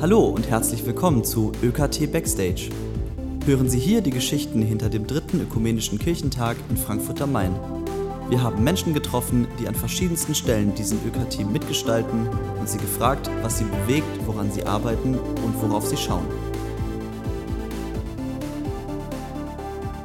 [0.00, 2.70] Hallo und herzlich willkommen zu ÖKT Backstage.
[3.44, 7.52] Hören Sie hier die Geschichten hinter dem dritten ökumenischen Kirchentag in Frankfurt am Main.
[8.28, 12.28] Wir haben Menschen getroffen, die an verschiedensten Stellen diesen ÖKT mitgestalten
[12.60, 16.26] und sie gefragt, was sie bewegt, woran sie arbeiten und worauf sie schauen.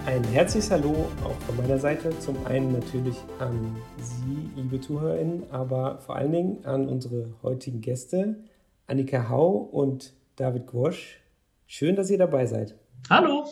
[0.08, 2.18] Ein herzliches Hallo auch von meiner Seite.
[2.18, 8.38] Zum einen natürlich an Sie, liebe ZuhörerInnen, aber vor allen Dingen an unsere heutigen Gäste,
[8.86, 11.22] Annika Hau und David Grosch.
[11.68, 12.76] Schön, dass ihr dabei seid.
[13.10, 13.46] Hallo.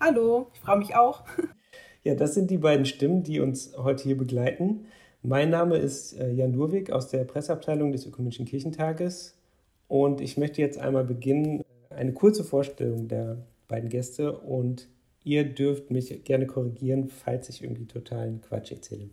[0.00, 1.24] Hallo, ich freue mich auch.
[2.02, 4.84] Ja, das sind die beiden Stimmen, die uns heute hier begleiten.
[5.22, 9.38] Mein Name ist äh, Jan Durwig aus der Presseabteilung des Ökumenischen Kirchentages
[9.88, 14.88] und ich möchte jetzt einmal beginnen, eine kurze Vorstellung der beiden Gäste und
[15.22, 19.08] ihr dürft mich gerne korrigieren, falls ich irgendwie totalen Quatsch erzähle.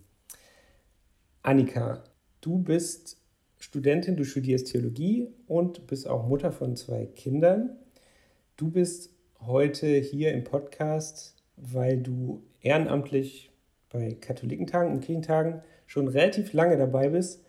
[1.44, 2.04] Annika,
[2.42, 3.21] du bist
[3.62, 7.78] Studentin, du studierst Theologie und bist auch Mutter von zwei Kindern.
[8.58, 13.52] Du bist heute hier im Podcast, weil du ehrenamtlich
[13.92, 17.44] bei Katholikentagen und Kirchentagen schon relativ lange dabei bist.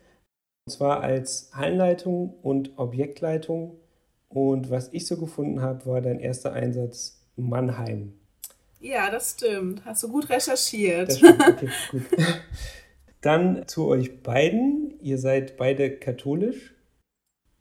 [0.67, 3.79] Und zwar als Hallenleitung und Objektleitung.
[4.29, 8.13] Und was ich so gefunden habe, war dein erster Einsatz Mannheim.
[8.79, 9.83] Ja, das stimmt.
[9.83, 11.09] Hast du gut recherchiert.
[11.09, 11.41] Das stimmt.
[11.41, 12.03] Okay, gut.
[13.23, 14.99] Dann zu euch beiden.
[15.01, 16.75] Ihr seid beide katholisch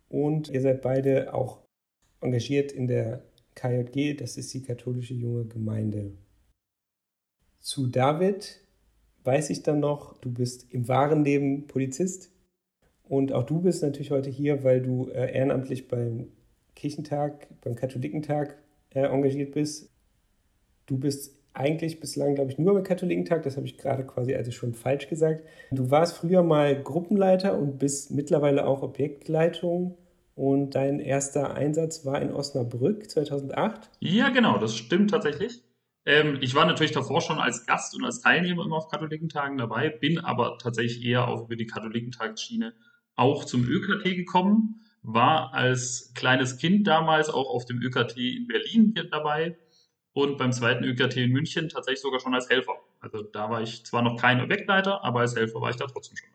[0.08, 1.60] und ihr seid beide auch
[2.20, 3.22] engagiert in der
[3.54, 6.12] KJG, das ist die katholische junge Gemeinde.
[7.60, 8.60] Zu David
[9.22, 12.32] weiß ich dann noch, du bist im wahren Leben Polizist
[13.04, 16.32] und auch du bist natürlich heute hier, weil du äh, ehrenamtlich beim
[16.74, 18.58] Kirchentag, beim Katholikentag
[18.94, 19.90] äh, engagiert bist.
[20.86, 23.42] Du bist eigentlich bislang, glaube ich, nur beim Katholikentag.
[23.42, 25.44] Das habe ich gerade quasi also schon falsch gesagt.
[25.70, 29.98] Du warst früher mal Gruppenleiter und bist mittlerweile auch Objektleitung.
[30.34, 33.90] Und dein erster Einsatz war in Osnabrück 2008.
[34.00, 35.62] Ja, genau, das stimmt tatsächlich.
[36.04, 39.90] Ähm, ich war natürlich davor schon als Gast und als Teilnehmer immer auf Katholikentagen dabei,
[39.90, 42.74] bin aber tatsächlich eher auch über die Katholikentagsschiene
[43.14, 48.94] auch zum ÖKT gekommen, war als kleines Kind damals auch auf dem ÖKT in Berlin
[49.10, 49.56] dabei
[50.14, 52.74] und beim zweiten ÖKT in München tatsächlich sogar schon als Helfer.
[53.00, 56.16] Also da war ich zwar noch kein Objektleiter, aber als Helfer war ich da trotzdem
[56.16, 56.28] schon.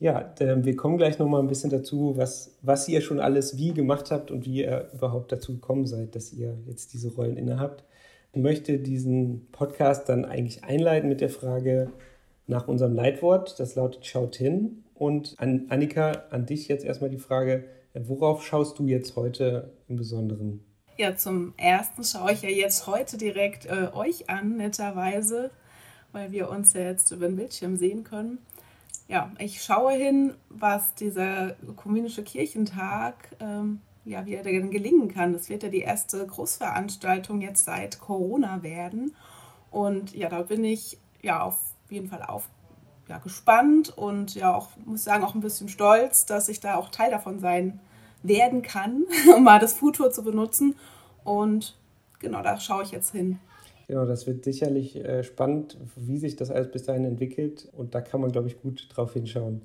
[0.00, 4.10] Ja, wir kommen gleich nochmal ein bisschen dazu, was, was ihr schon alles wie gemacht
[4.10, 7.84] habt und wie ihr überhaupt dazu gekommen seid, dass ihr jetzt diese Rollen innehabt.
[8.32, 11.92] Ich möchte diesen Podcast dann eigentlich einleiten mit der Frage
[12.46, 14.84] nach unserem Leitwort, das lautet Schaut hin.
[14.94, 17.64] Und an Annika, an dich jetzt erstmal die Frage,
[17.94, 20.60] worauf schaust du jetzt heute im Besonderen?
[20.96, 25.50] Ja, zum ersten schaue ich ja jetzt heute direkt äh, euch an, netterweise,
[26.12, 28.38] weil wir uns ja jetzt über den Bildschirm sehen können.
[29.08, 35.32] Ja, ich schaue hin, was dieser ökumenische Kirchentag, ähm, ja, wie er denn gelingen kann.
[35.32, 39.16] Das wird ja die erste Großveranstaltung jetzt seit Corona werden.
[39.72, 41.58] Und ja, da bin ich ja auf
[41.90, 42.48] jeden Fall auf,
[43.08, 46.88] ja, gespannt und ja auch, muss sagen, auch ein bisschen stolz, dass ich da auch
[46.88, 47.80] Teil davon sein kann
[48.24, 49.04] werden kann,
[49.36, 50.74] um mal das Futur zu benutzen.
[51.22, 51.76] Und
[52.18, 53.38] genau, da schaue ich jetzt hin.
[53.86, 57.68] Genau, das wird sicherlich äh, spannend, wie sich das alles bis dahin entwickelt.
[57.72, 59.62] Und da kann man, glaube ich, gut drauf hinschauen.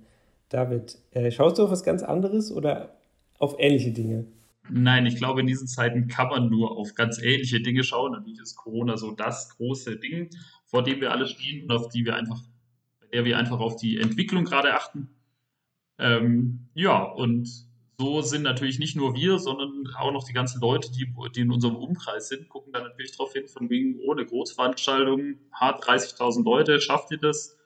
[0.49, 2.97] David, äh, schaust du auf was ganz anderes oder
[3.37, 4.25] auf ähnliche Dinge?
[4.69, 8.11] Nein, ich glaube, in diesen Zeiten kann man nur auf ganz ähnliche Dinge schauen.
[8.11, 10.29] Natürlich ist Corona so das große Ding,
[10.65, 12.41] vor dem wir alle stehen und auf die wir einfach,
[12.99, 15.09] bei der wir einfach auf die Entwicklung gerade achten.
[15.97, 17.68] Ähm, ja, und
[17.99, 21.51] so sind natürlich nicht nur wir, sondern auch noch die ganzen Leute, die, die in
[21.51, 26.79] unserem Umkreis sind, gucken dann natürlich darauf hin, von wegen ohne Großveranstaltungen, hart 30.000 Leute,
[26.79, 27.57] schafft ihr das?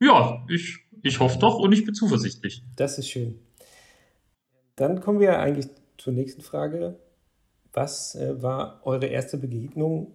[0.00, 2.62] Ja, ich, ich hoffe doch und ich bin zuversichtlich.
[2.76, 3.40] Das ist schön.
[4.76, 7.00] Dann kommen wir eigentlich zur nächsten Frage.
[7.72, 10.12] Was äh, war eure erste Begegnung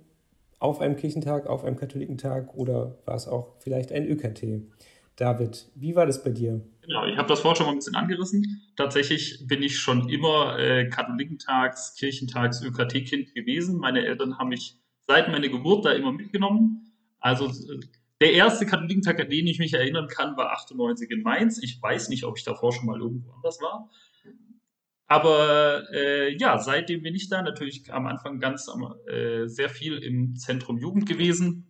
[0.60, 4.70] auf einem Kirchentag, auf einem Katholikentag oder war es auch vielleicht ein ÖKT?
[5.18, 6.62] David, wie war das bei dir?
[6.86, 8.62] Genau, ich habe das vorhin schon mal ein bisschen angerissen.
[8.76, 13.78] Tatsächlich bin ich schon immer äh, Katholikentags, Kirchentags, ÖKT-Kind gewesen.
[13.78, 14.78] Meine Eltern haben mich
[15.08, 16.92] seit meiner Geburt da immer mitgenommen.
[17.20, 17.80] Also äh,
[18.20, 21.62] der erste Katholikentag, an den ich mich erinnern kann, war 98 in Mainz.
[21.62, 23.90] Ich weiß nicht, ob ich davor schon mal irgendwo anders war.
[25.08, 28.68] Aber äh, ja, seitdem bin ich da natürlich am Anfang ganz
[29.08, 31.68] äh, sehr viel im Zentrum Jugend gewesen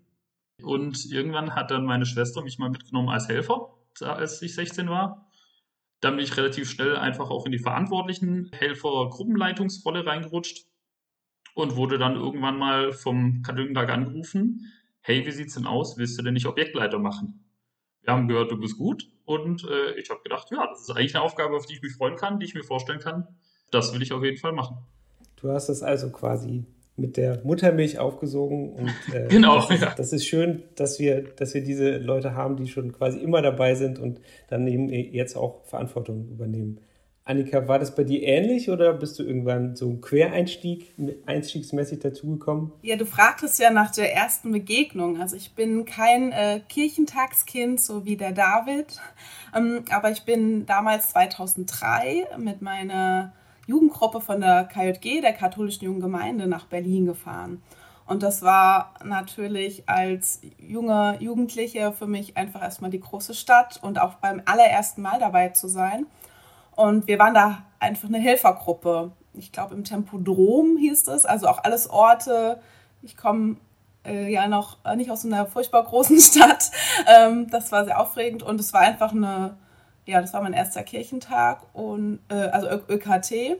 [0.62, 5.30] und irgendwann hat dann meine Schwester mich mal mitgenommen als Helfer, als ich 16 war.
[6.02, 10.66] Dann bin ich relativ schnell einfach auch in die verantwortlichen Helfer-Gruppenleitungsrolle reingerutscht
[11.56, 14.72] und wurde dann irgendwann mal vom Katholikentag angerufen.
[15.02, 15.98] Hey, wie sieht's denn aus?
[15.98, 17.46] Willst du denn nicht Objektleiter machen?
[18.02, 21.16] Wir haben gehört, du bist gut und äh, ich habe gedacht, ja, das ist eigentlich
[21.16, 23.28] eine Aufgabe, auf die ich mich freuen kann, die ich mir vorstellen kann,
[23.72, 24.78] das will ich auf jeden Fall machen.
[25.38, 29.94] Du hast es also quasi mit der Muttermilch aufgesogen und äh, genau, das ist, ja.
[29.96, 33.76] das ist schön, dass wir, dass wir diese Leute haben, die schon quasi immer dabei
[33.76, 36.80] sind und dann eben jetzt auch Verantwortung übernehmen.
[37.26, 40.94] Annika, war das bei dir ähnlich oder bist du irgendwann so Quereinstieg,
[41.26, 42.74] einstiegsmäßig dazugekommen?
[42.82, 45.22] Ja, du fragtest ja nach der ersten Begegnung.
[45.22, 49.00] Also ich bin kein äh, Kirchentagskind, so wie der David,
[49.56, 53.32] ähm, aber ich bin damals 2003 mit meiner
[53.66, 57.62] Jugendgruppe von der KJG, der katholischen Jungen Gemeinde, nach Berlin gefahren.
[58.06, 64.00] Und das war natürlich als junge Jugendliche für mich einfach erstmal die große Stadt und
[64.00, 66.06] auch beim allerersten Mal dabei zu sein.
[66.76, 69.12] Und wir waren da einfach eine Helfergruppe.
[69.34, 72.60] Ich glaube, im Tempodrom hieß es, also auch alles Orte.
[73.02, 73.58] Ich komme
[74.06, 76.72] äh, ja noch nicht aus einer furchtbar großen Stadt.
[77.08, 79.56] Ähm, das war sehr aufregend und es war einfach eine,
[80.06, 83.58] ja, das war mein erster Kirchentag und äh, also ÖKT.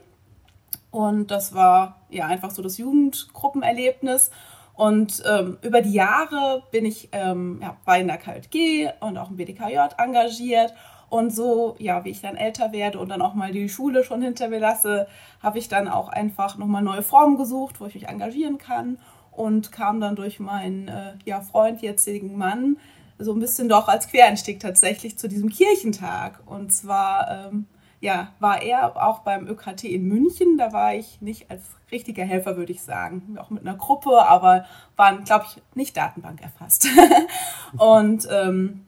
[0.90, 4.30] Und das war ja einfach so das Jugendgruppenerlebnis.
[4.74, 9.30] Und ähm, über die Jahre bin ich ähm, ja, bei in der KLG und auch
[9.30, 10.74] im BDKJ engagiert
[11.10, 14.20] und so, ja, wie ich dann älter werde und dann auch mal die Schule schon
[14.20, 15.06] hinter mir lasse,
[15.40, 18.98] habe ich dann auch einfach nochmal neue Formen gesucht, wo ich mich engagieren kann
[19.30, 22.78] und kam dann durch meinen äh, ja, Freund, jetzigen Mann,
[23.24, 26.40] so ein bisschen doch als Quereinstieg tatsächlich zu diesem Kirchentag.
[26.46, 27.66] Und zwar ähm,
[28.00, 30.58] ja, war er auch beim ÖKT in München.
[30.58, 33.36] Da war ich nicht als richtiger Helfer, würde ich sagen.
[33.40, 34.66] Auch mit einer Gruppe, aber
[34.96, 36.86] waren, glaube ich, nicht Datenbank erfasst.
[37.78, 38.84] und ähm,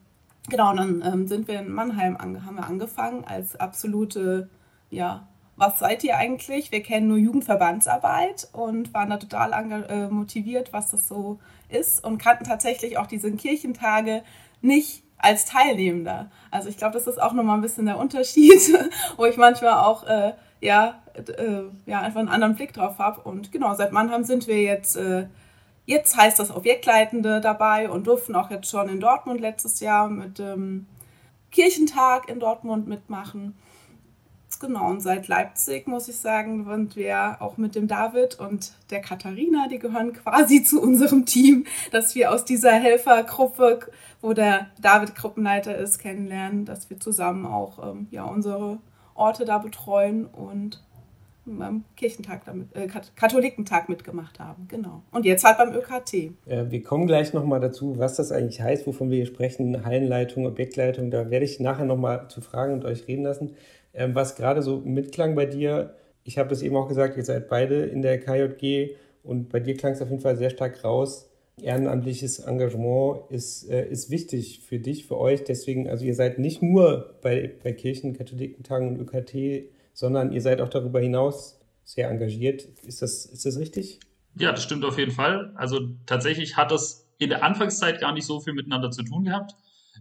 [0.49, 4.49] Genau, dann ähm, sind wir in Mannheim ange haben wir angefangen als absolute,
[4.89, 5.27] ja,
[5.57, 6.71] was seid ihr eigentlich?
[6.71, 9.51] Wir kennen nur Jugendverbandsarbeit und waren da total
[9.89, 11.39] äh, motiviert, was das so
[11.69, 14.23] ist und kannten tatsächlich auch diese Kirchentage
[14.61, 16.29] nicht als Teilnehmender.
[16.51, 18.61] Also ich glaube, das ist auch nochmal ein bisschen der Unterschied,
[19.17, 23.21] wo ich manchmal auch äh, ja, äh, ja, einfach einen anderen Blick drauf habe.
[23.21, 25.27] Und genau, seit Mannheim sind wir jetzt äh,
[25.87, 30.37] Jetzt heißt das Objektleitende dabei und durften auch jetzt schon in Dortmund letztes Jahr mit
[30.37, 30.85] dem
[31.49, 33.57] Kirchentag in Dortmund mitmachen.
[34.59, 39.01] Genau, und seit Leipzig, muss ich sagen, sind wir auch mit dem David und der
[39.01, 43.79] Katharina, die gehören quasi zu unserem Team, dass wir aus dieser Helfergruppe,
[44.21, 48.79] wo der David Gruppenleiter ist, kennenlernen, dass wir zusammen auch ähm, ja, unsere
[49.15, 50.81] Orte da betreuen und
[51.47, 54.67] beim Kirchentag, damit, äh, Katholikentag mitgemacht haben.
[54.67, 55.03] Genau.
[55.11, 56.31] Und jetzt halt beim ÖKT.
[56.45, 59.85] Ja, wir kommen gleich nochmal dazu, was das eigentlich heißt, wovon wir hier sprechen.
[59.85, 63.55] Hallenleitung, Objektleitung, da werde ich nachher nochmal zu fragen und euch reden lassen.
[63.97, 67.49] Ähm, was gerade so mitklang bei dir, ich habe es eben auch gesagt, ihr seid
[67.49, 71.29] beide in der KJG und bei dir klang es auf jeden Fall sehr stark raus.
[71.61, 75.43] Ehrenamtliches Engagement ist, äh, ist wichtig für dich, für euch.
[75.43, 79.67] Deswegen, also ihr seid nicht nur bei, bei Kirchen, Katholikentagen und ÖKT
[79.97, 82.61] sondern ihr seid auch darüber hinaus sehr engagiert.
[82.83, 83.99] Ist das, ist das richtig?
[84.35, 85.51] Ja, das stimmt auf jeden Fall.
[85.55, 89.55] Also tatsächlich hat das in der Anfangszeit gar nicht so viel miteinander zu tun gehabt.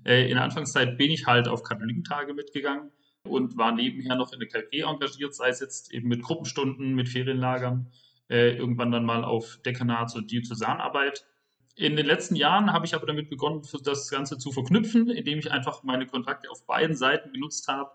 [0.04, 2.90] Äh, in der Anfangszeit bin ich halt auf Katholikentage mitgegangen
[3.28, 7.08] und war nebenher noch in der KG engagiert, sei es jetzt eben mit Gruppenstunden, mit
[7.08, 7.90] Ferienlagern,
[8.28, 11.26] äh, irgendwann dann mal auf Dekanats- und Diözesanarbeit.
[11.74, 15.52] In den letzten Jahren habe ich aber damit begonnen, das Ganze zu verknüpfen, indem ich
[15.52, 17.90] einfach meine Kontakte auf beiden Seiten genutzt habe,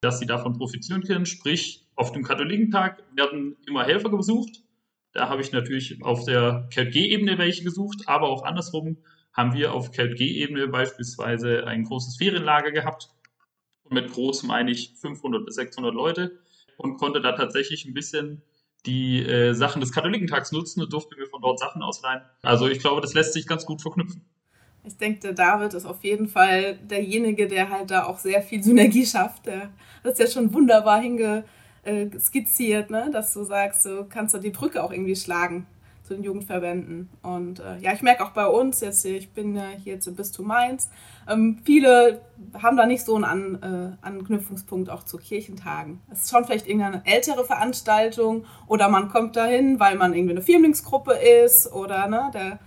[0.00, 1.26] dass sie davon profitieren können.
[1.26, 4.62] Sprich, auf dem Katholikentag werden immer Helfer gesucht.
[5.12, 8.98] Da habe ich natürlich auf der KLG-Ebene welche gesucht, aber auch andersrum
[9.32, 13.08] haben wir auf KLG-Ebene beispielsweise ein großes Ferienlager gehabt.
[13.84, 16.38] Und mit groß meine ich 500 bis 600 Leute
[16.76, 18.42] und konnte da tatsächlich ein bisschen
[18.86, 22.22] die äh, Sachen des Katholikentags nutzen und durfte mir von dort Sachen ausleihen.
[22.42, 24.22] Also ich glaube, das lässt sich ganz gut verknüpfen.
[24.86, 28.62] Ich denke, der David ist auf jeden Fall derjenige, der halt da auch sehr viel
[28.62, 29.46] Synergie schafft.
[29.46, 29.70] Der
[30.02, 33.08] es ja schon wunderbar hingeskizziert, ne?
[33.10, 35.66] dass du sagst, du kannst da die Brücke auch irgendwie schlagen
[36.04, 37.08] zu den Jugendverbänden.
[37.22, 40.46] Und äh, ja, ich merke auch bei uns, jetzt ich bin ja hier im Bistum
[40.46, 40.90] Mainz,
[41.26, 42.20] ähm, viele
[42.62, 46.00] haben da nicht so einen An, äh, Anknüpfungspunkt auch zu Kirchentagen.
[46.12, 50.42] Es ist schon vielleicht irgendeine ältere Veranstaltung oder man kommt dahin, weil man irgendwie eine
[50.42, 52.58] Firmlingsgruppe ist oder ne, der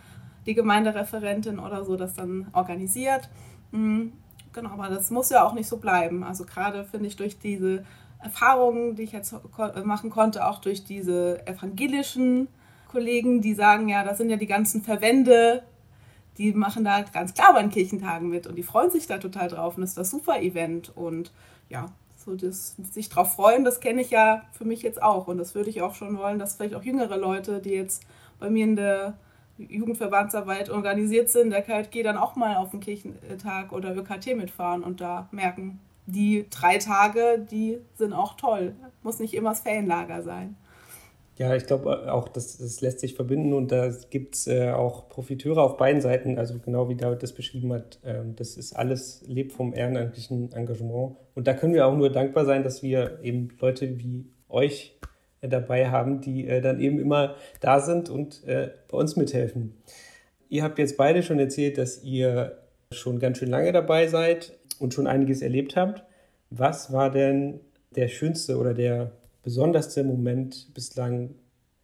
[0.48, 3.29] die Gemeindereferentin oder so das dann organisiert.
[3.72, 4.13] Mhm.
[4.53, 6.24] Genau, aber das muss ja auch nicht so bleiben.
[6.24, 7.86] Also gerade finde ich durch diese
[8.20, 9.36] Erfahrungen, die ich jetzt
[9.84, 12.48] machen konnte, auch durch diese evangelischen
[12.88, 15.63] Kollegen, die sagen, ja, das sind ja die ganzen Verbände,
[16.38, 19.48] die machen da ganz klar bei den Kirchentagen mit und die freuen sich da total
[19.48, 21.32] drauf und das ist das super Event und
[21.70, 25.38] ja, so das sich drauf freuen, das kenne ich ja für mich jetzt auch und
[25.38, 28.03] das würde ich auch schon wollen, dass vielleicht auch jüngere Leute, die jetzt
[28.39, 29.17] bei mir in der
[29.58, 35.01] Jugendverbandsarbeit organisiert sind, der KJG dann auch mal auf den Kirchentag oder ÖKT mitfahren und
[35.01, 38.75] da merken, die drei Tage, die sind auch toll.
[39.03, 40.56] Muss nicht immer das Ferienlager sein.
[41.38, 45.08] Ja, ich glaube auch, das, das lässt sich verbinden und da gibt es äh, auch
[45.08, 48.00] Profiteure auf beiden Seiten, also genau wie David das beschrieben hat.
[48.03, 51.15] Äh, das ist alles, lebt vom ehrenamtlichen Engagement.
[51.36, 54.98] Und da können wir auch nur dankbar sein, dass wir eben Leute wie euch
[55.41, 59.77] äh, dabei haben, die äh, dann eben immer da sind und äh, bei uns mithelfen.
[60.50, 62.58] Ihr habt jetzt beide schon erzählt, dass ihr
[62.91, 66.03] schon ganz schön lange dabei seid und schon einiges erlebt habt.
[66.50, 67.60] Was war denn
[67.96, 69.12] der schönste oder der
[69.48, 71.34] besonderste Moment bislang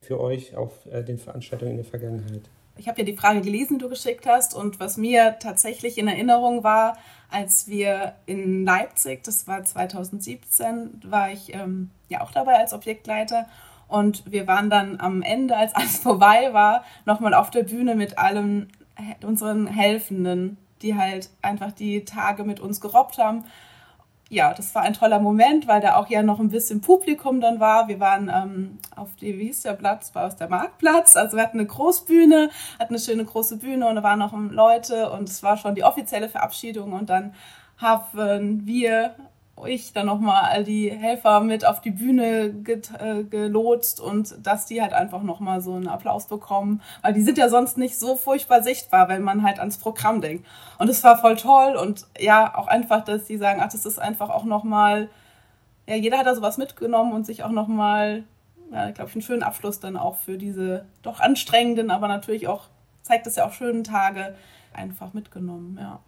[0.01, 2.41] für euch auf äh, den Veranstaltungen in der Vergangenheit?
[2.75, 6.09] Ich habe ja die Frage gelesen, die du geschickt hast, und was mir tatsächlich in
[6.09, 6.97] Erinnerung war,
[7.31, 13.45] als wir in Leipzig, das war 2017, war ich ähm, ja auch dabei als Objektleiter.
[13.87, 18.17] Und wir waren dann am Ende, als alles vorbei war, nochmal auf der Bühne mit
[18.17, 18.73] allen
[19.25, 23.45] unseren Helfenden, die halt einfach die Tage mit uns gerobbt haben
[24.29, 27.59] ja, das war ein toller Moment, weil da auch ja noch ein bisschen Publikum dann
[27.59, 27.87] war.
[27.87, 31.15] Wir waren ähm, auf die, wie hieß der Platz, war aus der Marktplatz.
[31.15, 32.49] Also wir hatten eine Großbühne,
[32.79, 35.83] hatten eine schöne große Bühne und da waren noch Leute und es war schon die
[35.83, 37.35] offizielle Verabschiedung und dann
[37.77, 39.15] haben wir
[39.67, 42.53] ich dann nochmal all die Helfer mit auf die Bühne
[42.99, 47.37] äh, gelotst und dass die halt einfach nochmal so einen Applaus bekommen, weil die sind
[47.37, 50.45] ja sonst nicht so furchtbar sichtbar, wenn man halt ans Programm denkt.
[50.79, 53.99] Und es war voll toll und ja, auch einfach, dass die sagen, ach, das ist
[53.99, 55.09] einfach auch nochmal,
[55.87, 58.23] ja, jeder hat da sowas mitgenommen und sich auch nochmal,
[58.71, 62.65] ja, glaube ich, einen schönen Abschluss dann auch für diese doch anstrengenden, aber natürlich auch,
[63.03, 64.35] zeigt es ja auch schönen Tage
[64.73, 65.99] einfach mitgenommen, ja.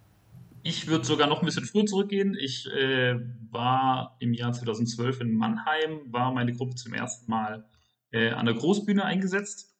[0.68, 2.36] Ich würde sogar noch ein bisschen früher zurückgehen.
[2.36, 3.14] Ich äh,
[3.52, 7.68] war im Jahr 2012 in Mannheim, war meine Gruppe zum ersten Mal
[8.10, 9.76] äh, an der Großbühne eingesetzt.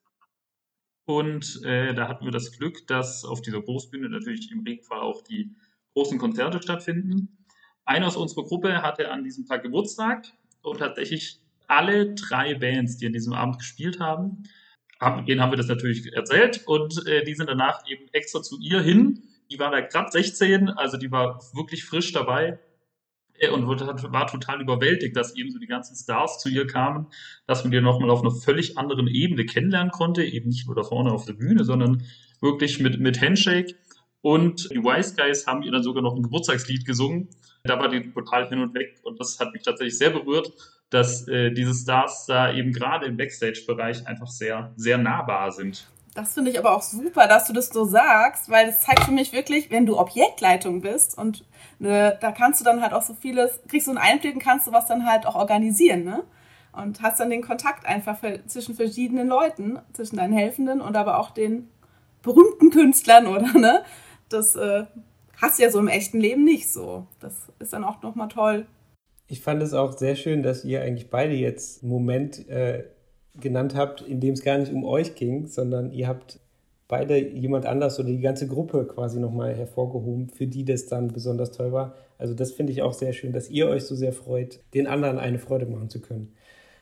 [1.05, 5.23] Und äh, da hatten wir das Glück, dass auf dieser Großbühne natürlich im Regenfall auch
[5.23, 5.57] die
[5.95, 7.45] großen Konzerte stattfinden.
[7.85, 10.25] Einer aus unserer Gruppe hatte an diesem Tag Geburtstag
[10.63, 14.45] und tatsächlich alle drei Bands, die an diesem Abend gespielt haben,
[15.01, 18.61] haben denen haben wir das natürlich erzählt und äh, die sind danach eben extra zu
[18.61, 22.59] ihr hin die war da gerade 16, also die war wirklich frisch dabei
[23.39, 27.07] äh, und war total überwältigt, dass eben so die ganzen Stars zu ihr kamen,
[27.47, 30.83] dass man die nochmal auf einer völlig anderen Ebene kennenlernen konnte, eben nicht nur da
[30.83, 32.05] vorne auf der Bühne, sondern
[32.41, 33.75] wirklich mit, mit Handshake.
[34.23, 37.29] Und die Wise Guys haben ihr dann sogar noch ein Geburtstagslied gesungen.
[37.63, 40.53] Da war die total hin und weg und das hat mich tatsächlich sehr berührt,
[40.91, 45.87] dass äh, diese Stars da eben gerade im Backstage-Bereich einfach sehr, sehr nahbar sind.
[46.17, 49.13] Das finde ich aber auch super, dass du das so sagst, weil das zeigt für
[49.13, 51.45] mich wirklich, wenn du Objektleitung bist und
[51.79, 54.67] ne, da kannst du dann halt auch so vieles, kriegst du einen Einblick und kannst
[54.67, 56.25] du was dann halt auch organisieren, ne?
[56.73, 61.19] Und hast dann den Kontakt einfach für, zwischen verschiedenen Leuten, zwischen deinen Helfenden und aber
[61.19, 61.69] auch den
[62.23, 63.85] berühmten Künstlern, oder ne?
[64.31, 64.87] Das äh,
[65.37, 67.07] hast du ja so im echten Leben nicht so.
[67.21, 68.65] Das ist dann auch nochmal toll.
[69.27, 72.85] Ich fand es auch sehr schön, dass ihr eigentlich beide jetzt einen Moment äh,
[73.41, 76.41] genannt habt, in dem es gar nicht um euch ging, sondern ihr habt
[76.89, 81.51] beide jemand anders oder die ganze Gruppe quasi nochmal hervorgehoben, für die das dann besonders
[81.51, 81.95] toll war.
[82.19, 85.19] Also das finde ich auch sehr schön, dass ihr euch so sehr freut, den anderen
[85.19, 86.33] eine Freude machen zu können.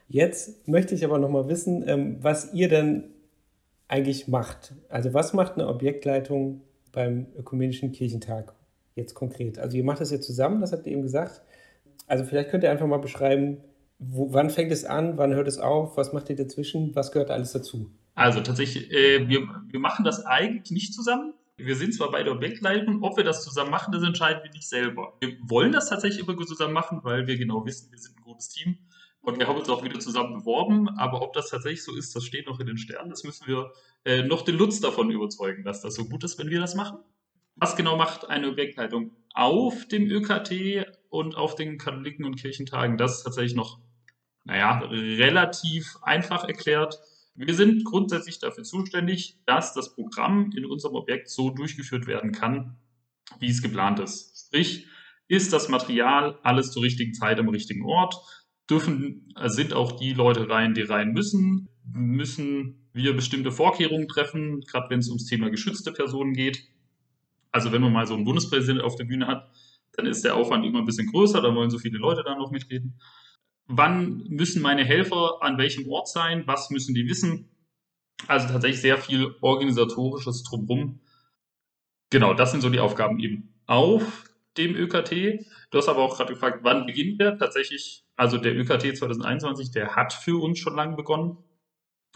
[0.09, 3.05] Jetzt möchte ich aber nochmal wissen, ähm, was ihr denn
[3.89, 4.75] eigentlich macht.
[4.89, 6.61] Also was macht eine Objektleitung
[6.93, 8.55] beim Ökumenischen Kirchentag
[8.95, 9.59] jetzt konkret?
[9.59, 11.43] Also ihr macht das ja zusammen, das habt ihr eben gesagt.
[12.07, 13.59] Also vielleicht könnt ihr einfach mal beschreiben,
[13.99, 15.17] wo, wann fängt es an?
[15.19, 15.97] Wann hört es auf?
[15.97, 16.95] Was macht ihr dazwischen?
[16.95, 17.91] Was gehört alles dazu?
[18.15, 21.35] Also tatsächlich, äh, wir, wir machen das eigentlich nicht zusammen.
[21.57, 25.17] Wir sind zwar beide Objektleitung, ob wir das zusammen machen, das entscheiden wir nicht selber.
[25.21, 28.49] Wir wollen das tatsächlich immer zusammen machen, weil wir genau wissen, wir sind ein gutes
[28.49, 28.79] Team
[29.21, 30.89] und wir haben uns auch wieder zusammen beworben.
[30.99, 33.11] Aber ob das tatsächlich so ist, das steht noch in den Sternen.
[33.11, 33.73] Das müssen wir
[34.05, 36.99] äh, noch den Lutz davon überzeugen, dass das so gut ist, wenn wir das machen.
[37.57, 42.99] Was genau macht eine Objektleitung auf dem ÖKT und auf den Katholiken- und Kirchentagen?
[42.99, 43.80] Das ist tatsächlich noch
[44.44, 46.99] naja, relativ einfach erklärt.
[47.35, 52.76] Wir sind grundsätzlich dafür zuständig, dass das Programm in unserem Objekt so durchgeführt werden kann,
[53.38, 54.47] wie es geplant ist.
[54.47, 54.87] Sprich,
[55.26, 58.14] ist das Material alles zur richtigen Zeit am richtigen Ort?
[58.68, 61.68] Dürfen, sind auch die Leute rein, die rein müssen?
[61.90, 66.68] Müssen wir bestimmte Vorkehrungen treffen, gerade wenn es ums Thema geschützte Personen geht?
[67.50, 69.50] Also wenn man mal so einen Bundespräsident auf der Bühne hat,
[69.97, 72.51] dann ist der Aufwand immer ein bisschen größer, da wollen so viele Leute da noch
[72.51, 72.99] mitreden
[73.67, 77.51] wann müssen meine Helfer an welchem Ort sein, was müssen die wissen.
[78.27, 81.01] Also tatsächlich sehr viel organisatorisches drumherum.
[82.11, 84.25] Genau, das sind so die Aufgaben eben auf
[84.57, 85.47] dem ÖKT.
[85.71, 87.39] Du hast aber auch gerade gefragt, wann beginnt der?
[87.39, 91.39] Tatsächlich, also der ÖKT 2021, der hat für uns schon lange begonnen.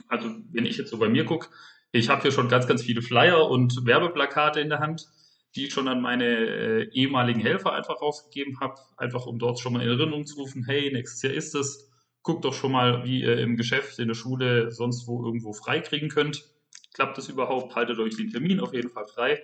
[0.06, 1.48] Also wenn ich jetzt so bei mir gucke,
[1.90, 5.06] ich habe hier schon ganz, ganz viele Flyer und Werbeplakate in der Hand.
[5.54, 9.72] Die ich schon an meine äh, ehemaligen Helfer einfach rausgegeben habe, einfach um dort schon
[9.72, 11.90] mal in Erinnerung zu rufen, hey, nächstes Jahr ist es,
[12.22, 16.08] guckt doch schon mal, wie ihr im Geschäft, in der Schule, sonst wo irgendwo freikriegen
[16.08, 16.44] könnt.
[16.92, 17.74] Klappt das überhaupt?
[17.74, 19.42] Haltet euch den Termin auf jeden Fall frei,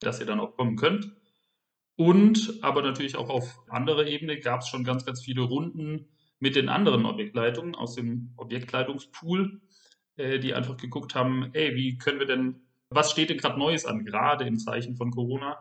[0.00, 1.12] dass ihr dann auch kommen könnt.
[1.96, 6.08] Und aber natürlich auch auf anderer Ebene gab es schon ganz, ganz viele Runden
[6.38, 9.60] mit den anderen Objektleitungen aus dem Objektleitungspool,
[10.16, 13.86] äh, die einfach geguckt haben, ey, wie können wir denn, was steht denn gerade Neues
[13.86, 15.58] an, gerade im Zeichen von Corona,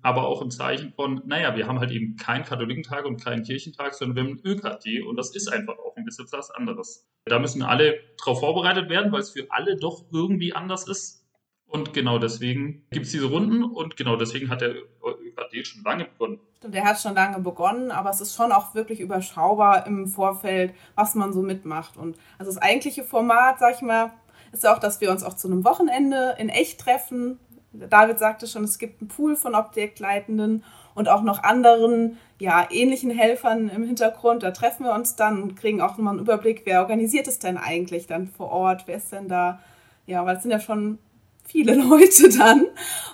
[0.00, 3.94] aber auch im Zeichen von, naja, wir haben halt eben keinen Katholikentag und keinen Kirchentag,
[3.94, 7.08] sondern wir haben einen ÖKT und das ist einfach auch ein bisschen was anderes.
[7.24, 11.26] Da müssen alle darauf vorbereitet werden, weil es für alle doch irgendwie anders ist.
[11.66, 16.04] Und genau deswegen gibt es diese Runden und genau deswegen hat der ÖKT schon lange
[16.04, 16.40] begonnen.
[16.56, 20.72] Stimmt, der hat schon lange begonnen, aber es ist schon auch wirklich überschaubar im Vorfeld,
[20.94, 21.98] was man so mitmacht.
[21.98, 24.12] Und also das eigentliche Format, sag ich mal,
[24.52, 27.38] ist auch, dass wir uns auch zu einem Wochenende in echt treffen.
[27.72, 30.64] David sagte schon, es gibt einen Pool von Objektleitenden
[30.94, 34.42] und auch noch anderen, ja, ähnlichen Helfern im Hintergrund.
[34.42, 37.56] Da treffen wir uns dann und kriegen auch nochmal einen Überblick, wer organisiert es denn
[37.56, 39.60] eigentlich dann vor Ort, wer ist denn da?
[40.06, 40.98] Ja, weil es sind ja schon
[41.44, 42.66] viele Leute dann.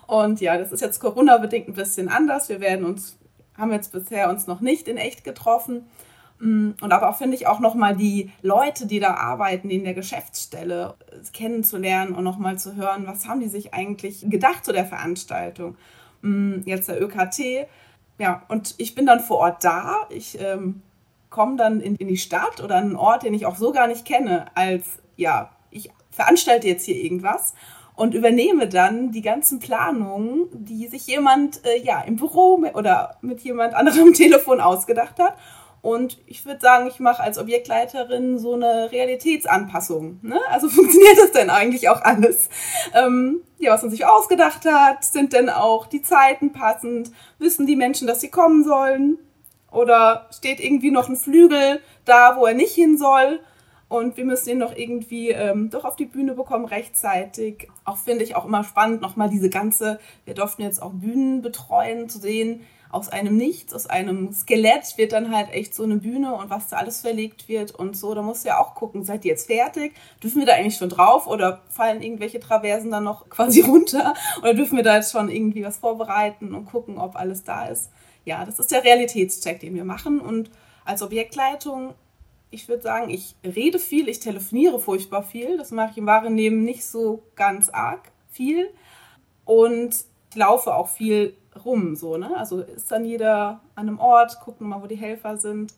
[0.07, 2.49] Und ja, das ist jetzt Corona-bedingt ein bisschen anders.
[2.49, 3.19] Wir werden uns,
[3.57, 5.87] haben jetzt bisher uns noch nicht in echt getroffen.
[6.45, 9.95] Mm, und aber auch finde ich auch nochmal die Leute, die da arbeiten, in der
[9.95, 10.95] Geschäftsstelle
[11.33, 15.77] kennenzulernen und nochmal zu hören, was haben die sich eigentlich gedacht zu der Veranstaltung.
[16.21, 17.67] Mm, jetzt der ÖKT.
[18.19, 20.07] Ja, und ich bin dann vor Ort da.
[20.11, 20.83] Ich ähm,
[21.31, 24.05] komme dann in, in die Stadt oder einen Ort, den ich auch so gar nicht
[24.05, 24.85] kenne, als
[25.17, 27.55] ja, ich veranstalte jetzt hier irgendwas
[27.97, 33.41] und übernehme dann die ganzen Planungen, die sich jemand äh, ja im Büro oder mit
[33.41, 35.39] jemand anderem Telefon ausgedacht hat.
[35.85, 40.19] Und ich würde sagen, ich mache als Objektleiterin so eine Realitätsanpassung.
[40.23, 40.41] Ne?
[40.49, 42.49] Also funktioniert das denn eigentlich auch alles?
[42.95, 47.11] Ähm, ja, was man sich ausgedacht hat, sind denn auch die Zeiten passend?
[47.39, 49.19] Wissen die Menschen, dass sie kommen sollen?
[49.71, 53.41] Oder steht irgendwie noch ein Flügel da, wo er nicht hin soll?
[53.89, 57.69] Und wir müssen ihn noch irgendwie ähm, doch auf die Bühne bekommen rechtzeitig.
[57.85, 62.09] Auch finde ich auch immer spannend, nochmal diese ganze, wir durften jetzt auch Bühnen betreuen,
[62.09, 62.63] zu sehen,
[62.95, 66.69] aus einem Nichts, aus einem Skelett wird dann halt echt so eine Bühne und was
[66.69, 68.15] da alles verlegt wird und so.
[68.15, 69.95] Da musst du ja auch gucken, seid ihr jetzt fertig?
[70.23, 74.15] Dürfen wir da eigentlich schon drauf oder fallen irgendwelche Traversen dann noch quasi runter?
[74.41, 77.91] Oder dürfen wir da jetzt schon irgendwie was vorbereiten und gucken, ob alles da ist?
[78.25, 80.51] Ja, das ist der Realitätscheck, den wir machen und
[80.85, 81.95] als Objektleitung
[82.51, 85.57] ich würde sagen, ich rede viel, ich telefoniere furchtbar viel.
[85.57, 88.71] Das mache ich im wahren Leben nicht so ganz arg viel.
[89.45, 90.05] Und
[90.37, 92.37] laufe auch viel rum, so, ne?
[92.37, 95.75] Also ist dann jeder an einem Ort, gucken mal, wo die Helfer sind.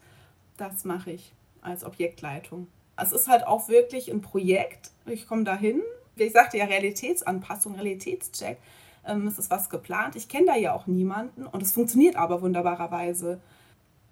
[0.57, 2.69] Das mache ich als Objektleitung.
[2.97, 4.91] Es ist halt auch wirklich ein Projekt.
[5.05, 5.83] Ich komme dahin.
[6.17, 8.59] Ich sagte ja Realitätsanpassung, Realitätscheck.
[9.07, 10.17] Ähm, es ist was geplant.
[10.17, 13.41] Ich kenne da ja auch niemanden und es funktioniert aber wunderbarerweise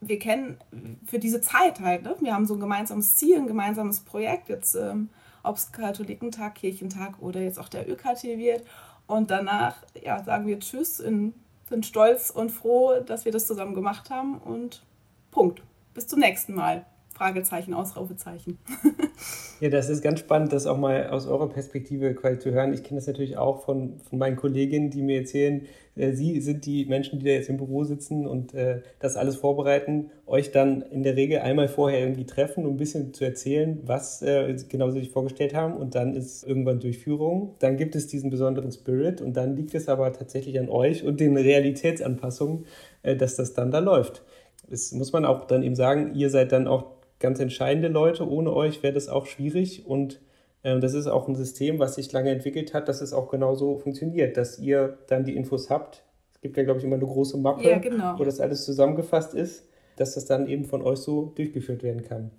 [0.09, 0.59] wir kennen
[1.07, 2.17] für diese Zeit halt, ne?
[2.21, 5.11] wir haben so ein gemeinsames Ziel, ein gemeinsames Projekt, jetzt ähm,
[5.43, 8.65] ob es Katholikentag, Kirchentag oder jetzt auch der ÖKT wird.
[9.07, 11.35] Und danach ja, sagen wir Tschüss, in,
[11.75, 14.85] sind stolz und froh, dass wir das zusammen gemacht haben und
[15.33, 15.61] Punkt.
[15.93, 16.87] Bis zum nächsten Mal.
[17.15, 18.59] Fragezeichen, Ausrufezeichen.
[19.61, 22.73] ja, das ist ganz spannend, das auch mal aus eurer Perspektive quasi zu hören.
[22.73, 25.63] Ich kenne das natürlich auch von, von meinen Kolleginnen, die mir erzählen,
[25.95, 29.37] äh, sie sind die Menschen, die da jetzt im Büro sitzen und äh, das alles
[29.37, 33.79] vorbereiten, euch dann in der Regel einmal vorher irgendwie treffen, um ein bisschen zu erzählen,
[33.85, 37.55] was äh, genau sie sich vorgestellt haben und dann ist irgendwann Durchführung.
[37.61, 41.21] Dann gibt es diesen besonderen Spirit und dann liegt es aber tatsächlich an euch und
[41.21, 42.67] den Realitätsanpassungen,
[43.05, 44.23] äh, dass das dann da läuft.
[44.69, 46.87] Das muss man auch dann eben sagen, ihr seid dann auch
[47.21, 48.29] ganz entscheidende Leute.
[48.29, 50.21] Ohne euch wäre das auch schwierig und
[50.63, 53.79] äh, das ist auch ein System, was sich lange entwickelt hat, dass es auch genauso
[53.79, 56.03] funktioniert, dass ihr dann die Infos habt.
[56.35, 58.19] Es gibt ja, glaube ich, immer eine große Mappe, ja, genau.
[58.19, 62.31] wo das alles zusammengefasst ist, dass das dann eben von euch so durchgeführt werden kann.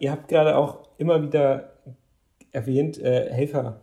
[0.00, 1.74] Ihr habt gerade auch immer wieder
[2.50, 3.80] erwähnt, äh, Helfer,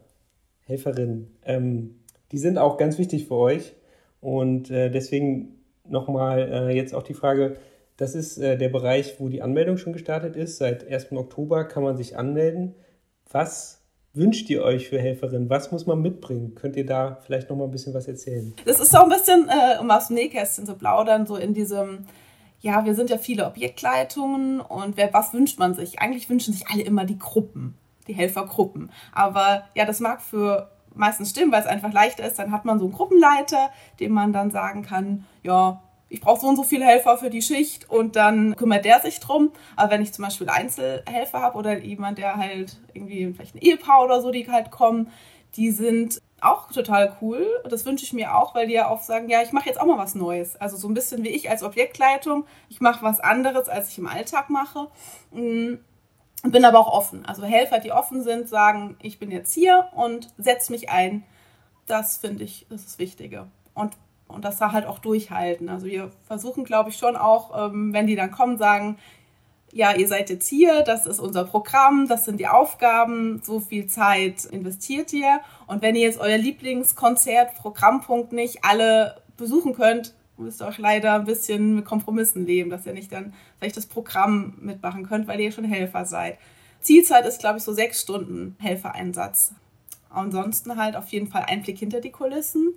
[0.65, 1.37] Helferinnen.
[1.45, 1.95] Ähm,
[2.31, 3.73] die sind auch ganz wichtig für euch.
[4.21, 7.55] Und äh, deswegen nochmal äh, jetzt auch die Frage,
[7.99, 10.57] das ist äh, der Bereich, wo die Anmeldung schon gestartet ist.
[10.57, 11.11] Seit 1.
[11.11, 12.75] Oktober kann man sich anmelden.
[13.29, 13.81] Was
[14.13, 15.49] wünscht ihr euch für Helferinnen?
[15.49, 16.55] Was muss man mitbringen?
[16.55, 18.53] Könnt ihr da vielleicht noch mal ein bisschen was erzählen?
[18.63, 22.05] Das ist so ein bisschen, äh, um aus dem Nähkästchen zu plaudern, so in diesem,
[22.61, 25.99] ja, wir sind ja viele Objektleitungen und wer, was wünscht man sich?
[25.99, 28.91] Eigentlich wünschen sich alle immer die Gruppen, die Helfergruppen.
[29.11, 32.39] Aber ja, das mag für meistens stimmen, weil es einfach leichter ist.
[32.39, 36.47] Dann hat man so einen Gruppenleiter, dem man dann sagen kann, ja, ich brauche so
[36.47, 39.51] und so viele Helfer für die Schicht und dann kümmert der sich drum.
[39.75, 44.03] Aber wenn ich zum Beispiel Einzelhelfer habe oder jemand, der halt irgendwie vielleicht ein Ehepaar
[44.03, 45.11] oder so, die halt kommen,
[45.55, 47.45] die sind auch total cool.
[47.69, 49.85] Das wünsche ich mir auch, weil die ja auch sagen, ja, ich mache jetzt auch
[49.85, 50.55] mal was Neues.
[50.55, 52.45] Also so ein bisschen wie ich als Objektleitung.
[52.69, 54.87] Ich mache was anderes, als ich im Alltag mache.
[55.31, 55.75] Mm,
[56.43, 57.25] bin aber auch offen.
[57.25, 61.23] Also Helfer, die offen sind, sagen, ich bin jetzt hier und setze mich ein.
[61.85, 63.47] Das finde ich, das ist das Wichtige.
[63.73, 63.97] Und,
[64.29, 65.67] und das da halt auch durchhalten.
[65.67, 68.97] Also wir versuchen, glaube ich, schon auch, ähm, wenn die dann kommen, sagen,
[69.71, 73.87] ja, ihr seid jetzt hier, das ist unser Programm, das sind die Aufgaben, so viel
[73.87, 75.41] Zeit investiert ihr.
[75.67, 81.15] Und wenn ihr jetzt euer Lieblingskonzert, Programmpunkt nicht alle besuchen könnt, müsst ihr euch leider
[81.15, 85.39] ein bisschen mit Kompromissen leben, dass ihr nicht dann vielleicht das Programm mitmachen könnt, weil
[85.39, 86.37] ihr schon Helfer seid.
[86.81, 89.53] Zielzeit ist, glaube ich, so sechs Stunden Helfereinsatz.
[90.09, 92.73] Ansonsten halt auf jeden Fall Einblick hinter die Kulissen,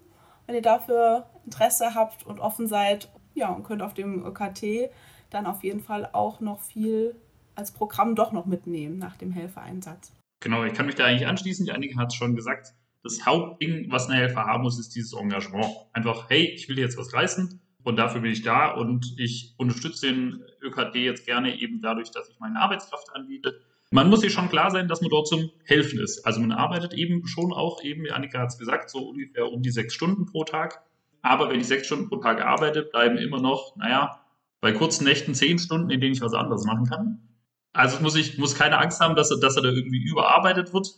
[0.52, 3.10] wenn ihr dafür Interesse habt und offen seid.
[3.34, 4.90] Ja, und könnt auf dem ÖKT
[5.30, 7.16] dann auf jeden Fall auch noch viel
[7.54, 10.12] als Programm doch noch mitnehmen nach dem Helfereinsatz.
[10.40, 11.64] Genau, ich kann mich da eigentlich anschließen.
[11.64, 12.74] Die Annika hat es schon gesagt.
[13.02, 15.66] Das Hauptding, was ein Helfer haben muss, ist dieses Engagement.
[15.94, 20.08] Einfach, hey, ich will jetzt was reißen und dafür bin ich da und ich unterstütze
[20.08, 23.58] den ÖKD jetzt gerne eben dadurch, dass ich meine Arbeitskraft anbiete.
[23.92, 26.24] Man muss sich schon klar sein, dass man dort zum Helfen ist.
[26.24, 29.60] Also man arbeitet eben schon auch, eben, wie Annika hat es gesagt, so ungefähr um
[29.60, 30.82] die sechs Stunden pro Tag.
[31.20, 34.24] Aber wenn ich sechs Stunden pro Tag arbeite, bleiben immer noch, naja,
[34.62, 37.28] bei kurzen Nächten zehn Stunden, in denen ich was anderes machen kann.
[37.74, 40.88] Also muss ich muss keine Angst haben, dass er, dass er da irgendwie überarbeitet wird.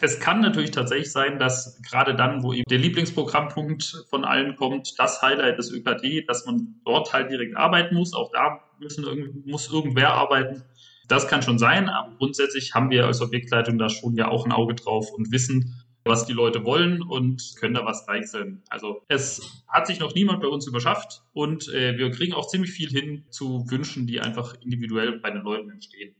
[0.00, 4.98] Es kann natürlich tatsächlich sein, dass gerade dann, wo eben der Lieblingsprogrammpunkt von allen kommt,
[4.98, 8.12] das Highlight des ÖKD, dass man dort halt direkt arbeiten muss.
[8.12, 10.64] Auch da müssen, muss irgendwer arbeiten.
[11.08, 14.52] Das kann schon sein, aber grundsätzlich haben wir als Objektleitung da schon ja auch ein
[14.52, 18.62] Auge drauf und wissen, was die Leute wollen und können da was deichseln.
[18.68, 22.72] Also es hat sich noch niemand bei uns überschafft und äh, wir kriegen auch ziemlich
[22.72, 26.14] viel hin zu Wünschen, die einfach individuell bei den Leuten entstehen.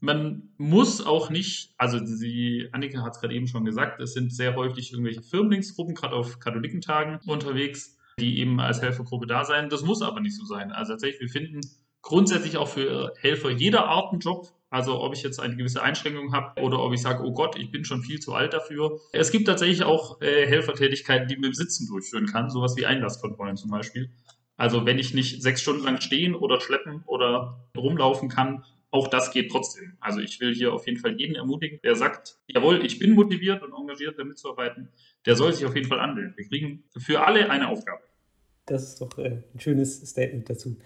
[0.00, 4.34] Man muss auch nicht, also die Annika hat es gerade eben schon gesagt, es sind
[4.34, 9.70] sehr häufig irgendwelche Firmlingsgruppen, gerade auf Katholikentagen unterwegs, die eben als Helfergruppe da sein.
[9.70, 10.72] Das muss aber nicht so sein.
[10.72, 11.60] Also tatsächlich, wir finden
[12.04, 14.52] grundsätzlich auch für Helfer jeder Art einen Job.
[14.70, 17.70] Also ob ich jetzt eine gewisse Einschränkung habe oder ob ich sage, oh Gott, ich
[17.70, 19.00] bin schon viel zu alt dafür.
[19.12, 23.56] Es gibt tatsächlich auch äh, Helfertätigkeiten, die man im Sitzen durchführen kann, sowas wie Einlasskontrollen
[23.56, 24.10] zum Beispiel.
[24.56, 29.32] Also wenn ich nicht sechs Stunden lang stehen oder schleppen oder rumlaufen kann, auch das
[29.32, 29.96] geht trotzdem.
[30.00, 33.62] Also ich will hier auf jeden Fall jeden ermutigen, der sagt, jawohl, ich bin motiviert
[33.62, 34.88] und engagiert, damit zu arbeiten,
[35.26, 36.34] der soll sich auf jeden Fall anmelden.
[36.36, 38.02] Wir kriegen für alle eine Aufgabe.
[38.66, 40.78] Das ist doch äh, ein schönes Statement dazu.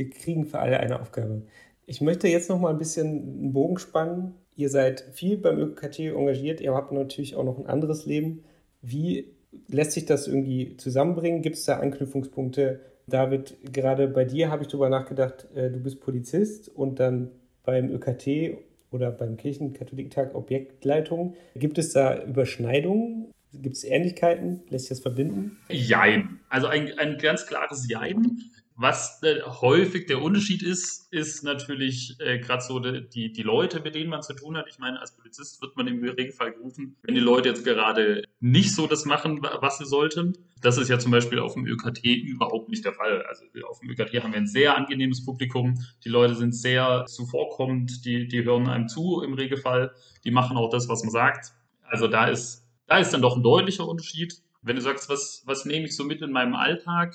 [0.00, 1.42] Wir kriegen für alle eine Aufgabe.
[1.84, 4.32] Ich möchte jetzt noch mal ein bisschen einen Bogen spannen.
[4.56, 8.42] Ihr seid viel beim ÖKT engagiert, ihr habt natürlich auch noch ein anderes Leben.
[8.80, 9.26] Wie
[9.68, 11.42] lässt sich das irgendwie zusammenbringen?
[11.42, 12.80] Gibt es da Anknüpfungspunkte?
[13.08, 17.30] David, gerade bei dir habe ich darüber nachgedacht, äh, du bist Polizist und dann
[17.62, 18.56] beim ÖKT
[18.90, 21.34] oder beim Kirchenkatholiktag Objektleitung.
[21.54, 23.32] Gibt es da Überschneidungen?
[23.52, 24.62] Gibt es Ähnlichkeiten?
[24.70, 25.58] Lässt sich das verbinden?
[25.68, 26.40] Jein.
[26.48, 28.38] Also ein, ein ganz klares Jein.
[28.82, 33.94] Was äh, häufig der Unterschied ist, ist natürlich äh, gerade so die, die Leute, mit
[33.94, 34.68] denen man zu tun hat.
[34.70, 38.74] Ich meine, als Polizist wird man im Regelfall gerufen, wenn die Leute jetzt gerade nicht
[38.74, 40.32] so das machen, was sie sollten.
[40.62, 43.22] Das ist ja zum Beispiel auf dem ÖKT überhaupt nicht der Fall.
[43.28, 45.74] Also auf dem ÖKT haben wir ein sehr angenehmes Publikum.
[46.02, 49.92] Die Leute sind sehr zuvorkommend, die, die hören einem zu im Regelfall.
[50.24, 51.52] Die machen auch das, was man sagt.
[51.82, 54.40] Also da ist, da ist dann doch ein deutlicher Unterschied.
[54.62, 57.14] Wenn du sagst, was, was nehme ich so mit in meinem Alltag,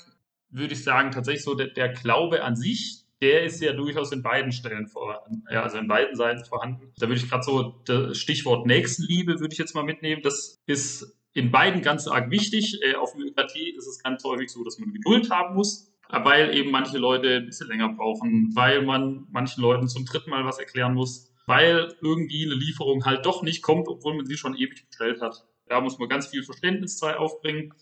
[0.55, 4.21] würde ich sagen, tatsächlich so der, der, Glaube an sich, der ist ja durchaus in
[4.21, 6.91] beiden Stellen vorhanden, ja, also in beiden Seiten vorhanden.
[6.97, 10.21] Da würde ich gerade so das Stichwort Nächstenliebe würde ich jetzt mal mitnehmen.
[10.21, 12.79] Das ist in beiden ganz arg wichtig.
[12.81, 16.71] Äh, auf ÖKT ist es ganz häufig so, dass man Geduld haben muss, weil eben
[16.71, 20.93] manche Leute ein bisschen länger brauchen, weil man manchen Leuten zum dritten Mal was erklären
[20.93, 25.21] muss, weil irgendwie eine Lieferung halt doch nicht kommt, obwohl man sie schon ewig bestellt
[25.21, 25.45] hat.
[25.67, 27.73] Da muss man ganz viel Verständnis aufbringen.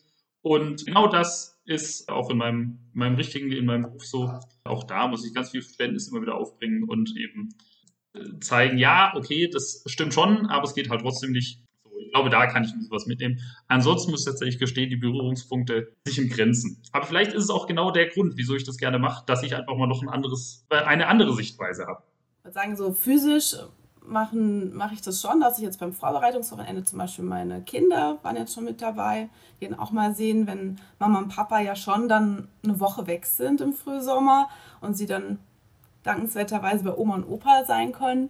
[0.44, 4.40] Und genau das ist auch in meinem, in meinem richtigen, in meinem Beruf so.
[4.66, 7.56] Auch da muss ich ganz viel Verständnis immer wieder aufbringen und eben
[8.14, 11.64] äh, zeigen, ja, okay, das stimmt schon, aber es geht halt trotzdem nicht.
[11.86, 13.40] So, ich glaube, da kann ich was mitnehmen.
[13.70, 16.82] Ansonsten muss ich tatsächlich gestehen, die Berührungspunkte sich im Grenzen.
[16.92, 19.56] Aber vielleicht ist es auch genau der Grund, wieso ich das gerne mache, dass ich
[19.56, 22.04] einfach mal noch ein anderes, äh, eine andere Sichtweise habe.
[22.40, 23.56] Ich würde sagen, so physisch
[24.06, 28.36] machen, mache ich das schon, dass ich jetzt beim Vorbereitungswochenende zum Beispiel meine Kinder waren
[28.36, 29.30] jetzt schon mit dabei,
[29.62, 33.62] die auch mal sehen, wenn Mama und Papa ja schon dann eine Woche weg sind
[33.62, 34.50] im Frühsommer
[34.82, 35.40] und sie dann
[36.04, 38.30] dankenswerterweise bei Oma und Opa sein können,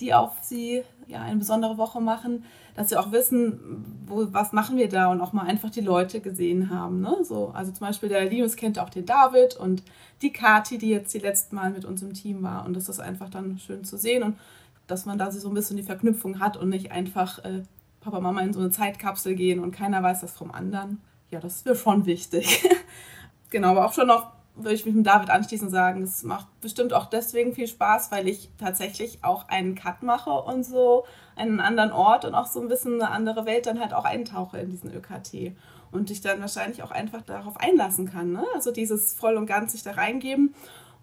[0.00, 4.76] die auf sie ja eine besondere Woche machen, dass sie auch wissen, wo, was machen
[4.76, 7.00] wir da und auch mal einfach die Leute gesehen haben.
[7.00, 7.18] Ne?
[7.22, 9.82] So, also zum Beispiel der Linus kennt auch den David und
[10.22, 13.00] die Kati, die jetzt die letzten Mal mit uns im Team war und das ist
[13.00, 14.36] einfach dann schön zu sehen und
[14.86, 17.62] dass man da so ein bisschen die Verknüpfung hat und nicht einfach äh,
[18.00, 21.00] Papa, Mama in so eine Zeitkapsel gehen und keiner weiß das vom anderen.
[21.30, 22.68] Ja, das mir schon wichtig.
[23.50, 26.92] genau, aber auch schon noch würde ich mich mit David anschließen sagen, es macht bestimmt
[26.92, 31.90] auch deswegen viel Spaß, weil ich tatsächlich auch einen Cut mache und so einen anderen
[31.90, 34.94] Ort und auch so ein bisschen eine andere Welt dann halt auch eintauche in diesen
[34.94, 35.56] ÖKT
[35.90, 38.32] und dich dann wahrscheinlich auch einfach darauf einlassen kann.
[38.32, 38.44] Ne?
[38.54, 40.54] Also dieses voll und ganz sich da reingeben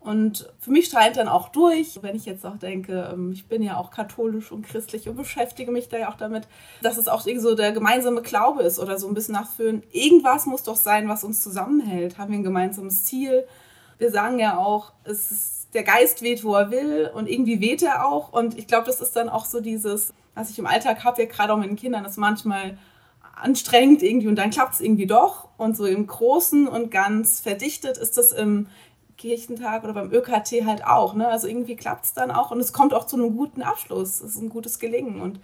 [0.02, 3.62] und für mich strahlt dann auch durch, wenn ich jetzt auch denke, ähm, ich bin
[3.62, 6.48] ja auch katholisch und christlich und beschäftige mich da ja auch damit,
[6.82, 9.84] dass es auch so der gemeinsame Glaube ist oder so ein bisschen nachführen.
[9.92, 12.18] Irgendwas muss doch sein, was uns zusammenhält.
[12.18, 13.46] Haben wir ein gemeinsames Ziel?
[14.00, 17.84] Wir sagen ja auch, es ist, der Geist weht, wo er will und irgendwie weht
[17.84, 18.34] er auch.
[18.34, 21.28] Und ich glaube, das ist dann auch so dieses, was ich im Alltag habe, ja
[21.28, 22.76] gerade auch mit den Kindern, ist manchmal
[23.36, 25.48] anstrengend irgendwie und dann klappt es irgendwie doch.
[25.58, 28.68] Und so im Großen und ganz verdichtet ist das im
[29.18, 31.14] Kirchentag oder beim ÖKT halt auch.
[31.14, 31.28] Ne?
[31.28, 34.22] Also irgendwie klappt es dann auch und es kommt auch zu einem guten Abschluss.
[34.22, 35.40] Es ist ein gutes Gelingen und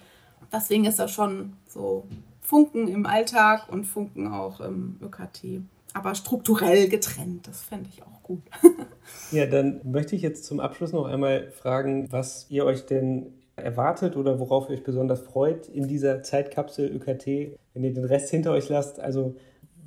[0.51, 2.06] deswegen ist das schon so
[2.41, 5.62] Funken im Alltag und Funken auch im ÖKT.
[5.93, 8.43] Aber strukturell getrennt, das fände ich auch gut.
[9.32, 14.15] ja, dann möchte ich jetzt zum Abschluss noch einmal fragen, was ihr euch denn erwartet
[14.15, 18.51] oder worauf ihr euch besonders freut in dieser Zeitkapsel ÖKT, wenn ihr den Rest hinter
[18.51, 18.99] euch lasst.
[18.99, 19.36] Also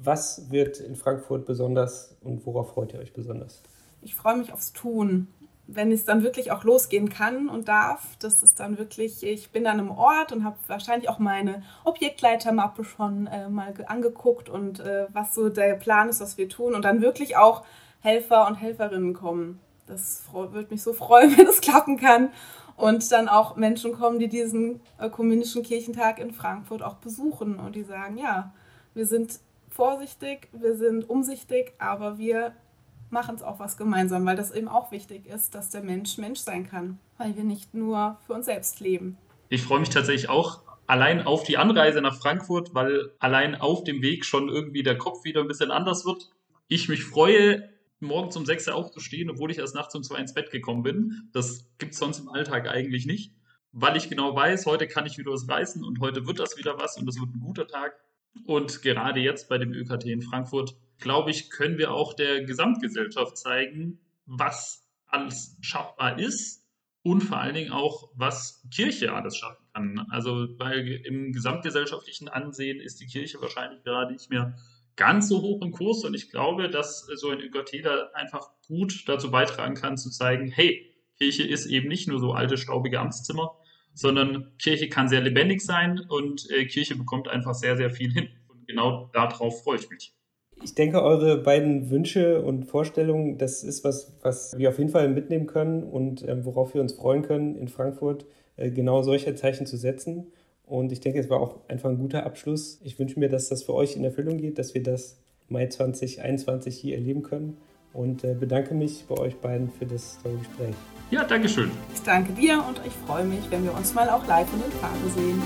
[0.03, 3.63] was wird in Frankfurt besonders und worauf freut ihr euch besonders?
[4.03, 5.29] Ich freue mich aufs Tun.
[5.67, 9.63] Wenn es dann wirklich auch losgehen kann und darf, das ist dann wirklich, ich bin
[9.63, 15.07] dann im Ort und habe wahrscheinlich auch meine Objektleitermappe schon äh, mal angeguckt und äh,
[15.13, 17.65] was so der Plan ist, was wir tun und dann wirklich auch
[18.01, 19.61] Helfer und Helferinnen kommen.
[19.87, 22.31] Das würde mich so freuen, wenn es klappen kann.
[22.77, 27.83] Und dann auch Menschen kommen, die diesen ökumenischen Kirchentag in Frankfurt auch besuchen und die
[27.83, 28.55] sagen, ja,
[28.95, 32.55] wir sind vorsichtig, wir sind umsichtig, aber wir
[33.11, 36.41] machen es auch was gemeinsam, weil das eben auch wichtig ist, dass der Mensch Mensch
[36.41, 39.19] sein kann, weil wir nicht nur für uns selbst leben.
[39.49, 44.03] Ich freue mich tatsächlich auch allein auf die Anreise nach Frankfurt, weil allein auf dem
[44.03, 46.31] Weg schon irgendwie der Kopf wieder ein bisschen anders wird.
[46.69, 47.69] Ich mich freue,
[48.01, 51.29] morgens um 6 Uhr aufzustehen, obwohl ich erst nachts um 2 ins Bett gekommen bin.
[51.33, 53.33] Das gibt es sonst im Alltag eigentlich nicht,
[53.73, 56.79] weil ich genau weiß, heute kann ich wieder was reißen und heute wird das wieder
[56.79, 57.93] was und das wird ein guter Tag.
[58.47, 63.37] Und gerade jetzt bei dem ÖKT in Frankfurt glaube ich, können wir auch der Gesamtgesellschaft
[63.37, 66.65] zeigen, was alles schaffbar ist
[67.03, 70.07] und vor allen Dingen auch, was Kirche alles schaffen kann.
[70.11, 74.57] Also weil im gesamtgesellschaftlichen Ansehen ist die Kirche wahrscheinlich gerade nicht mehr
[74.97, 77.41] ganz so hoch im Kurs und ich glaube, dass so ein
[77.83, 82.33] da einfach gut dazu beitragen kann, zu zeigen, hey, Kirche ist eben nicht nur so
[82.33, 83.57] alte, staubige Amtszimmer,
[83.95, 88.29] sondern Kirche kann sehr lebendig sein und äh, Kirche bekommt einfach sehr, sehr viel hin.
[88.49, 90.15] Und genau darauf freue ich mich
[90.63, 95.09] ich denke, eure beiden Wünsche und Vorstellungen, das ist was, was wir auf jeden Fall
[95.09, 99.67] mitnehmen können und äh, worauf wir uns freuen können, in Frankfurt äh, genau solche Zeichen
[99.67, 100.27] zu setzen.
[100.67, 102.81] Und ich denke, es war auch einfach ein guter Abschluss.
[102.85, 105.19] Ich wünsche mir, dass das für euch in Erfüllung geht, dass wir das
[105.49, 107.57] Mai 2021 hier erleben können.
[107.93, 110.77] Und äh, bedanke mich bei euch beiden für das tolle Gespräch.
[111.11, 111.73] Ja, danke schön.
[111.93, 114.71] Ich danke dir und ich freue mich, wenn wir uns mal auch live in den
[114.71, 115.43] Farbe sehen.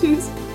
[0.00, 0.51] Tschüss.